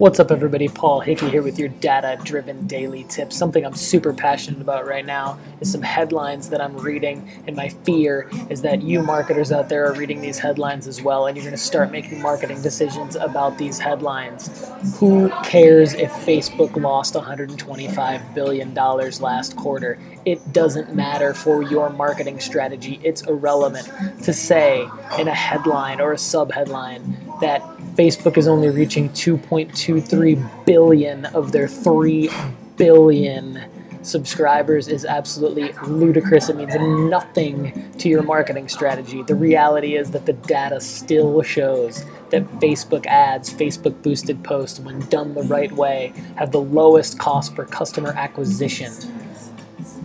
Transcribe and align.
What's 0.00 0.18
up, 0.18 0.30
everybody? 0.30 0.66
Paul 0.66 1.00
Hickey 1.00 1.28
here 1.28 1.42
with 1.42 1.58
your 1.58 1.68
data 1.68 2.18
driven 2.24 2.66
daily 2.66 3.04
tips. 3.04 3.36
Something 3.36 3.66
I'm 3.66 3.74
super 3.74 4.14
passionate 4.14 4.62
about 4.62 4.86
right 4.86 5.04
now 5.04 5.38
is 5.60 5.70
some 5.70 5.82
headlines 5.82 6.48
that 6.48 6.58
I'm 6.62 6.74
reading, 6.78 7.30
and 7.46 7.54
my 7.54 7.68
fear 7.68 8.30
is 8.48 8.62
that 8.62 8.80
you 8.80 9.02
marketers 9.02 9.52
out 9.52 9.68
there 9.68 9.84
are 9.84 9.92
reading 9.92 10.22
these 10.22 10.38
headlines 10.38 10.86
as 10.86 11.02
well, 11.02 11.26
and 11.26 11.36
you're 11.36 11.44
going 11.44 11.54
to 11.54 11.62
start 11.62 11.92
making 11.92 12.22
marketing 12.22 12.62
decisions 12.62 13.14
about 13.14 13.58
these 13.58 13.78
headlines. 13.78 14.70
Who 14.96 15.28
cares 15.44 15.92
if 15.92 16.10
Facebook 16.12 16.74
lost 16.80 17.12
$125 17.12 18.34
billion 18.34 18.72
last 18.72 19.54
quarter? 19.56 19.98
It 20.24 20.54
doesn't 20.54 20.94
matter 20.94 21.34
for 21.34 21.62
your 21.62 21.90
marketing 21.90 22.40
strategy. 22.40 22.98
It's 23.04 23.20
irrelevant 23.20 23.92
to 24.22 24.32
say 24.32 24.88
in 25.18 25.28
a 25.28 25.34
headline 25.34 26.00
or 26.00 26.12
a 26.12 26.16
subheadline 26.16 27.38
that 27.42 27.62
Facebook 27.94 28.36
is 28.36 28.46
only 28.46 28.70
reaching 28.70 29.10
2.23 29.10 30.64
billion 30.64 31.26
of 31.26 31.52
their 31.52 31.68
3 31.68 32.30
billion 32.76 33.64
subscribers 34.02 34.88
is 34.88 35.04
absolutely 35.04 35.72
ludicrous. 35.86 36.48
It 36.48 36.56
means 36.56 36.74
nothing 36.74 37.92
to 37.98 38.08
your 38.08 38.22
marketing 38.22 38.68
strategy. 38.68 39.22
The 39.22 39.34
reality 39.34 39.96
is 39.96 40.10
that 40.12 40.26
the 40.26 40.32
data 40.32 40.80
still 40.80 41.42
shows 41.42 42.04
that 42.30 42.44
Facebook 42.60 43.06
ads, 43.06 43.52
Facebook 43.52 44.02
boosted 44.02 44.42
posts, 44.42 44.80
when 44.80 45.00
done 45.08 45.34
the 45.34 45.42
right 45.42 45.72
way, 45.72 46.12
have 46.36 46.52
the 46.52 46.60
lowest 46.60 47.18
cost 47.18 47.54
per 47.54 47.66
customer 47.66 48.10
acquisition 48.10 48.92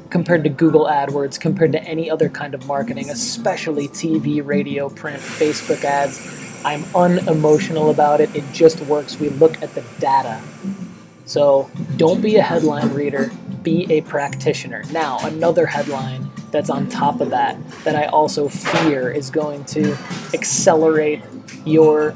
compared 0.09 0.43
to 0.43 0.49
Google 0.49 0.85
AdWords, 0.85 1.39
compared 1.39 1.71
to 1.73 1.83
any 1.83 2.09
other 2.09 2.29
kind 2.29 2.53
of 2.53 2.65
marketing, 2.67 3.09
especially 3.09 3.87
TV, 3.89 4.45
radio, 4.45 4.89
print, 4.89 5.19
Facebook 5.19 5.83
ads 5.83 6.44
I'm 6.65 6.83
unemotional 6.95 7.91
about 7.91 8.21
it. 8.21 8.35
It 8.35 8.43
just 8.51 8.81
works. 8.81 9.19
We 9.19 9.29
look 9.29 9.61
at 9.61 9.75
the 9.75 9.83
data. 9.99 10.41
So 11.25 11.69
don't 11.95 12.21
be 12.21 12.37
a 12.37 12.41
headline 12.41 12.91
reader, 12.91 13.31
be 13.61 13.85
a 13.91 14.01
practitioner. 14.01 14.83
Now, 14.91 15.19
another 15.21 15.67
headline 15.67 16.31
that's 16.49 16.71
on 16.71 16.89
top 16.89 17.21
of 17.21 17.29
that, 17.29 17.55
that 17.83 17.95
I 17.95 18.05
also 18.05 18.49
fear 18.49 19.11
is 19.11 19.29
going 19.29 19.65
to 19.65 19.95
accelerate 20.33 21.21
your 21.65 22.15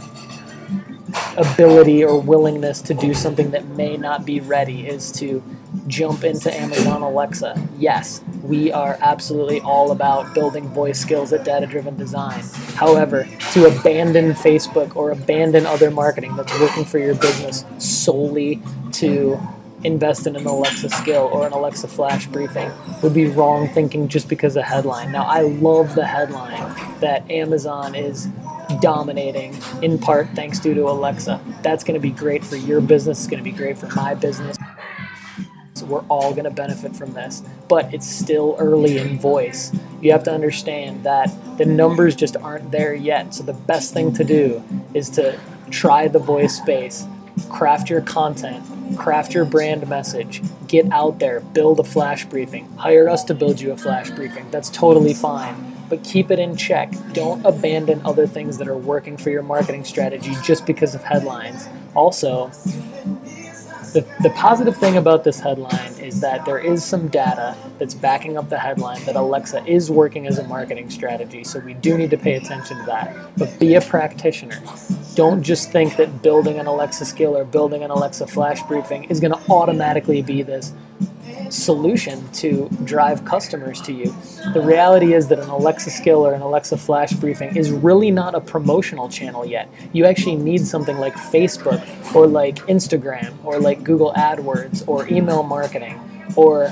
ability 1.38 2.04
or 2.04 2.20
willingness 2.20 2.82
to 2.84 2.96
do 2.96 3.14
something 3.14 3.52
that 3.52 3.68
may 3.70 3.98
not 3.98 4.26
be 4.26 4.40
ready 4.40 4.88
is 4.88 5.12
to 5.14 5.44
jump 5.88 6.24
into 6.24 6.54
Amazon 6.56 7.02
Alexa. 7.02 7.68
Yes, 7.78 8.22
we 8.44 8.72
are 8.72 8.98
absolutely 9.02 9.60
all 9.62 9.92
about 9.92 10.34
building 10.34 10.68
voice 10.70 11.00
skills 11.00 11.34
at 11.34 11.44
Data 11.44 11.68
Driven 11.68 11.96
Design. 11.96 12.44
However, 12.76 13.28
to 13.54 13.66
abandon 13.66 14.34
Facebook 14.34 14.96
or 14.96 15.12
abandon 15.12 15.66
other 15.66 15.92
marketing 15.92 16.36
that's 16.36 16.58
working 16.60 16.86
for 16.86 17.00
your 17.00 17.16
business 17.16 17.66
solely 17.78 18.62
to 18.94 19.40
invest 19.84 20.28
in 20.28 20.36
an 20.36 20.46
Alexa 20.46 20.90
skill 20.90 21.30
or 21.32 21.48
an 21.48 21.54
Alexa 21.54 21.88
flash 21.88 22.28
briefing 22.28 22.70
would 23.02 23.14
be 23.14 23.28
wrong 23.28 23.68
thinking 23.70 24.08
just 24.08 24.28
because 24.28 24.56
of 24.58 24.64
headline. 24.64 25.12
Now, 25.12 25.24
I 25.24 25.42
love 25.42 25.96
the 25.96 26.06
headline 26.06 27.00
that 27.00 27.30
Amazon 27.32 27.96
is 27.96 28.28
dominating 28.82 29.58
in 29.82 29.98
part 29.98 30.28
thanks 30.36 30.60
due 30.60 30.74
to 30.74 30.84
Alexa. 30.84 31.42
That's 31.64 31.84
going 31.84 31.96
to 31.96 32.00
be 32.00 32.12
great 32.12 32.44
for 32.44 32.56
your 32.56 32.82
business, 32.82 33.20
it's 33.20 33.28
going 33.28 33.44
to 33.44 33.50
be 33.50 33.56
great 33.56 33.78
for 33.78 33.88
my 33.96 34.14
business. 34.14 34.58
We're 35.84 36.04
all 36.10 36.32
going 36.32 36.46
to 36.46 36.52
benefit 36.52 36.96
from 36.96 37.14
this, 37.14 37.44
but 37.68 37.94
it's 37.94 38.08
still 38.08 38.56
early 38.60 38.98
in 38.98 39.20
voice. 39.20 39.72
You 40.02 40.12
have 40.12 40.24
to 40.24 40.34
understand 40.34 41.04
that 41.04 41.30
the 41.58 41.66
numbers 41.66 42.16
just 42.16 42.38
aren't 42.38 42.72
there 42.72 42.94
yet. 42.94 43.34
So 43.34 43.44
the 43.44 43.54
best 43.54 43.94
thing 43.94 44.14
to 44.14 44.24
do 44.24 44.64
is 44.94 45.10
to 45.12 45.40
try 45.70 46.08
the 46.08 46.20
voice 46.20 46.58
space, 46.58 47.06
craft 47.50 47.90
your 47.90 48.02
content, 48.02 48.64
craft 48.98 49.34
your 49.34 49.46
brand 49.46 49.88
message, 49.88 50.42
get 50.68 50.92
out 50.92 51.20
there, 51.20 51.40
build 51.40 51.80
a 51.80 51.84
flash 51.84 52.26
briefing, 52.26 52.66
hire 52.78 53.10
us 53.10 53.24
to 53.26 53.34
build 53.34 53.60
you 53.62 53.72
a 53.72 53.78
flash 53.78 54.10
briefing. 54.10 54.50
That's 54.52 54.70
totally 54.70 55.14
fine. 55.14 55.76
But 55.90 56.04
keep 56.04 56.30
it 56.30 56.38
in 56.38 56.56
check. 56.56 56.94
Don't 57.14 57.44
abandon 57.46 58.02
other 58.06 58.28
things 58.28 58.60
that 58.60 58.68
are 58.68 58.78
working 58.78 59.18
for 59.18 59.32
your 59.32 59.42
marketing 59.42 59.84
strategy 59.84 60.36
just 60.44 60.68
because 60.68 60.94
of 60.94 61.04
headlines. 61.04 61.68
Also, 61.96 62.52
the, 63.94 64.06
the 64.22 64.30
positive 64.32 64.78
thing 64.78 64.98
about 64.98 65.24
this 65.24 65.40
headline 65.40 65.94
is 66.00 66.22
that 66.22 66.46
there 66.46 66.60
is 66.60 66.84
some 66.84 67.08
data 67.08 67.56
that's 67.78 67.94
backing 67.94 68.38
up 68.38 68.50
the 68.50 68.58
headline 68.58 69.04
that 69.06 69.16
Alexa 69.16 69.66
is 69.66 69.90
working 69.90 70.28
as 70.28 70.38
a 70.38 70.44
marketing 70.48 70.90
strategy, 70.90 71.44
so 71.44 71.60
we 71.60 71.74
do 71.76 71.98
need 71.98 72.10
to 72.12 72.18
pay 72.18 72.36
attention 72.36 72.78
to 72.78 72.86
that. 72.86 73.16
But 73.38 73.58
be 73.60 73.76
a 73.76 73.82
practitioner. 73.82 74.62
Don't 75.16 75.44
just 75.44 75.72
think 75.72 75.98
that 75.98 76.22
building 76.22 76.60
an 76.60 76.68
Alexa 76.68 77.06
skill 77.06 77.36
or 77.36 77.46
building 77.46 77.84
an 77.84 77.92
Alexa 77.92 78.28
flash 78.28 78.62
briefing 78.64 79.06
is 79.06 79.20
going 79.20 79.34
to 79.34 79.52
automatically 79.52 80.22
be 80.22 80.44
this 80.44 80.74
solution 81.50 82.30
to 82.34 82.70
drive 82.84 83.26
customers 83.26 83.82
to 83.82 83.94
you. 83.94 84.14
The 84.54 84.62
reality 84.62 85.14
is 85.14 85.28
that 85.30 85.40
an 85.40 85.50
Alexa 85.50 85.90
skill 85.90 86.26
or 86.26 86.34
an 86.34 86.42
Alexa 86.42 86.78
flash 86.78 87.12
briefing 87.14 87.56
is 87.56 87.72
really 87.72 88.12
not 88.12 88.36
a 88.36 88.42
promotional 88.42 89.10
channel 89.10 89.46
yet. 89.46 89.70
You 89.94 90.06
actually 90.06 90.36
need 90.36 90.66
something 90.66 90.98
like 90.98 91.14
Facebook 91.16 91.82
or 92.16 92.28
like 92.28 92.58
Instagram 92.68 93.34
or 93.44 93.60
like 93.60 93.84
Google 93.84 94.14
AdWords 94.14 94.88
or 94.88 95.08
email 95.08 95.44
marketing 95.44 96.00
or 96.36 96.72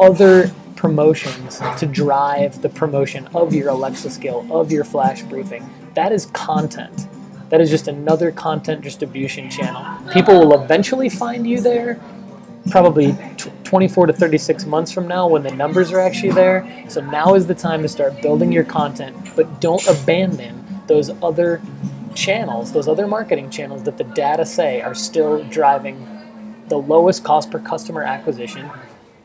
other 0.00 0.50
promotions 0.76 1.60
to 1.78 1.86
drive 1.86 2.60
the 2.60 2.68
promotion 2.68 3.28
of 3.34 3.54
your 3.54 3.68
Alexa 3.68 4.10
skill, 4.10 4.46
of 4.50 4.72
your 4.72 4.84
flash 4.84 5.22
briefing. 5.22 5.68
That 5.94 6.12
is 6.12 6.26
content. 6.26 7.06
That 7.50 7.60
is 7.60 7.70
just 7.70 7.86
another 7.86 8.32
content 8.32 8.80
distribution 8.82 9.50
channel. 9.50 9.84
People 10.12 10.40
will 10.40 10.60
eventually 10.60 11.08
find 11.08 11.46
you 11.46 11.60
there, 11.60 12.00
probably 12.70 13.14
24 13.72 14.08
to 14.08 14.12
36 14.12 14.66
months 14.66 14.92
from 14.92 15.08
now 15.08 15.26
when 15.26 15.42
the 15.42 15.50
numbers 15.50 15.90
are 15.92 15.98
actually 15.98 16.30
there. 16.32 16.84
So 16.90 17.00
now 17.00 17.32
is 17.32 17.46
the 17.46 17.54
time 17.54 17.80
to 17.80 17.88
start 17.88 18.20
building 18.20 18.52
your 18.52 18.64
content, 18.64 19.16
but 19.34 19.62
don't 19.62 19.82
abandon 19.88 20.82
those 20.88 21.08
other 21.22 21.62
channels, 22.14 22.72
those 22.72 22.86
other 22.86 23.06
marketing 23.06 23.48
channels 23.48 23.82
that 23.84 23.96
the 23.96 24.04
data 24.04 24.44
say 24.44 24.82
are 24.82 24.94
still 24.94 25.42
driving 25.44 26.06
the 26.68 26.76
lowest 26.76 27.24
cost 27.24 27.50
per 27.50 27.60
customer 27.60 28.02
acquisition 28.02 28.68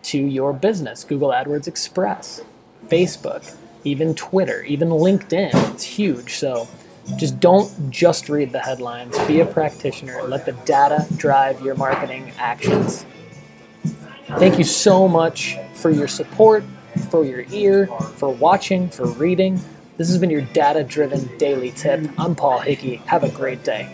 to 0.03 0.18
your 0.18 0.53
business. 0.53 1.03
Google 1.03 1.31
AdWords 1.31 1.68
Express, 1.68 2.40
Facebook, 2.88 3.53
even 3.84 4.16
Twitter, 4.16 4.64
even 4.64 4.88
LinkedIn. 4.88 5.74
It's 5.74 5.84
huge. 5.84 6.35
So 6.35 6.69
just 7.18 7.41
don't 7.41 7.91
just 7.91 8.29
read 8.29 8.53
the 8.53 8.59
headlines. 8.59 9.19
Be 9.28 9.41
a 9.41 9.46
practitioner. 9.46 10.24
Let 10.24 10.46
the 10.46 10.53
data 10.53 11.06
drive 11.18 11.62
your 11.62 11.75
marketing 11.75 12.31
actions. 12.38 13.06
Thank 14.27 14.57
you 14.57 14.65
so 14.65 15.07
much 15.07 15.57
for 15.73 15.89
your 15.89 16.09
support, 16.09 16.63
for 17.09 17.23
your 17.23 17.45
ear, 17.49 17.88
for 17.88 18.29
watching, 18.29 18.89
for 18.89 19.07
reading. 19.07 19.59
This 19.95 20.09
has 20.09 20.17
been 20.17 20.29
your 20.29 20.41
data 20.41 20.83
driven 20.83 21.38
daily 21.38 21.71
tip. 21.71 22.07
I'm 22.19 22.35
Paul 22.35 22.59
Hickey. 22.59 22.97
Have 23.07 23.23
a 23.23 23.29
great 23.29 23.63
day. 23.63 23.89